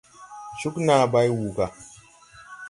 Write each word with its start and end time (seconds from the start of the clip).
Cúg 0.59 0.75
naa 0.87 1.03
bay 1.11 1.29
wùu 1.37 1.51
gà. 1.57 1.65